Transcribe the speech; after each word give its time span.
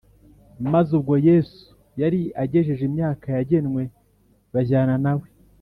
maze 0.71 0.89
ubwo 0.99 1.13
Yesu 1.29 1.63
yari 2.01 2.21
agejeje 2.43 2.83
imyaka 2.89 3.25
yagenwe, 3.37 3.81
bajyana 4.53 4.95
nawe. 5.05 5.27